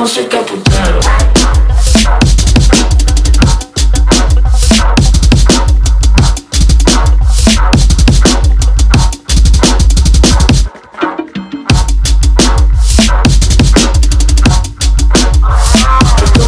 música 0.00 0.38
putero. 0.38 1.00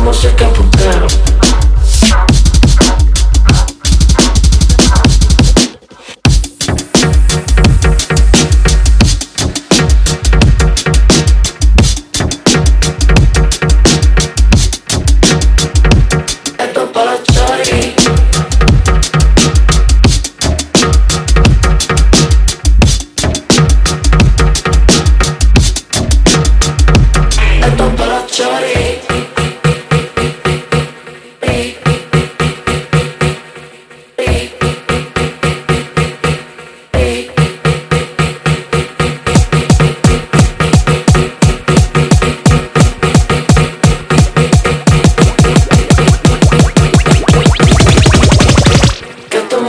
Música 0.03 0.49
putero. 0.49 0.62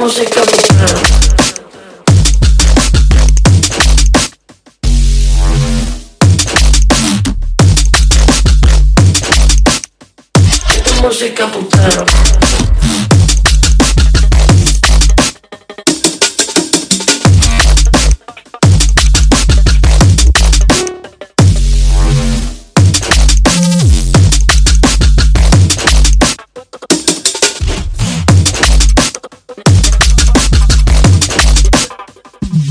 Música 0.04 0.63
música 11.04 11.52
putero. 11.52 12.06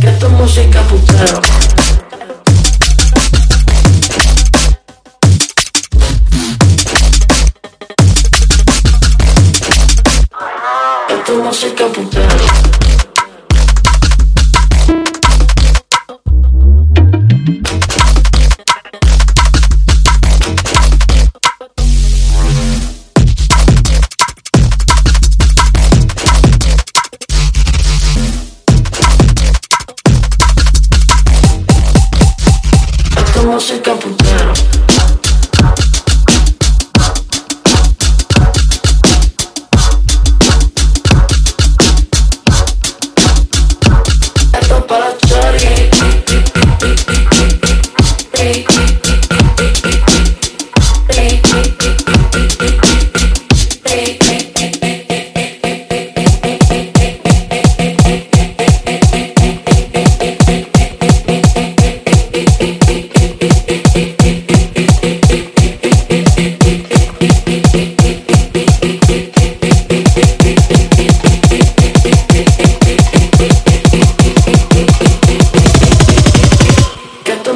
Que 0.00 0.08
es 0.08 0.30
música 0.30 0.82
putero. 0.84 1.81
Esto 11.32 11.40
es 11.40 11.46
música 11.46 11.86
putero. 11.86 12.28
Esto 33.16 33.40
es 33.40 33.46
música 33.46 33.94
putero. 33.94 34.21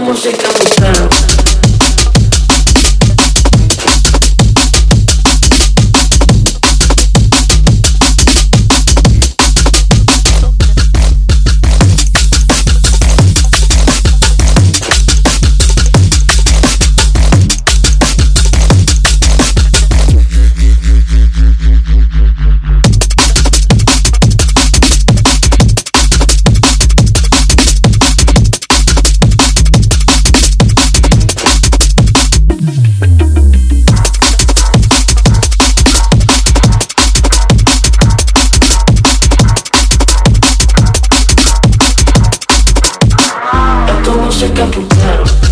como 0.06 0.16
se 0.16 0.30
camuflan. 0.30 1.45
home. 45.06 45.45